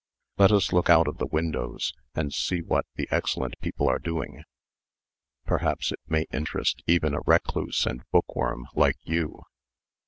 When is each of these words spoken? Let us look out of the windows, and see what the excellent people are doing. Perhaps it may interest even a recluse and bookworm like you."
Let 0.39 0.51
us 0.51 0.73
look 0.73 0.89
out 0.89 1.07
of 1.07 1.19
the 1.19 1.27
windows, 1.27 1.93
and 2.15 2.33
see 2.33 2.63
what 2.63 2.87
the 2.95 3.07
excellent 3.11 3.53
people 3.59 3.87
are 3.87 3.99
doing. 3.99 4.41
Perhaps 5.45 5.91
it 5.91 5.99
may 6.07 6.25
interest 6.33 6.81
even 6.87 7.13
a 7.13 7.21
recluse 7.27 7.85
and 7.85 8.01
bookworm 8.11 8.65
like 8.73 8.97
you." 9.03 9.43